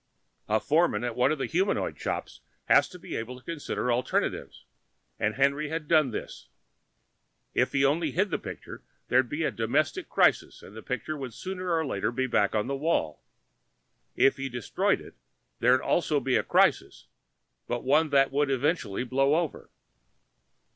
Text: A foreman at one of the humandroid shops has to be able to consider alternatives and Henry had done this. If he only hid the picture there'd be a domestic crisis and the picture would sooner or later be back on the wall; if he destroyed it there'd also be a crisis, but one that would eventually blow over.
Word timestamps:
A 0.49 0.59
foreman 0.59 1.03
at 1.03 1.15
one 1.15 1.31
of 1.31 1.37
the 1.37 1.45
humandroid 1.47 1.95
shops 1.95 2.41
has 2.65 2.89
to 2.89 2.97
be 2.97 3.15
able 3.15 3.37
to 3.37 3.45
consider 3.45 3.91
alternatives 3.93 4.65
and 5.19 5.35
Henry 5.35 5.69
had 5.69 5.87
done 5.87 6.09
this. 6.09 6.47
If 7.53 7.71
he 7.73 7.85
only 7.85 8.09
hid 8.09 8.31
the 8.31 8.39
picture 8.39 8.81
there'd 9.09 9.29
be 9.29 9.43
a 9.43 9.51
domestic 9.51 10.09
crisis 10.09 10.63
and 10.63 10.75
the 10.75 10.81
picture 10.81 11.15
would 11.15 11.35
sooner 11.35 11.71
or 11.71 11.85
later 11.85 12.11
be 12.11 12.25
back 12.25 12.55
on 12.55 12.65
the 12.65 12.75
wall; 12.75 13.23
if 14.15 14.37
he 14.37 14.49
destroyed 14.49 15.01
it 15.01 15.13
there'd 15.59 15.81
also 15.81 16.19
be 16.19 16.35
a 16.35 16.41
crisis, 16.41 17.05
but 17.67 17.83
one 17.83 18.09
that 18.09 18.31
would 18.31 18.49
eventually 18.49 19.03
blow 19.03 19.35
over. 19.35 19.69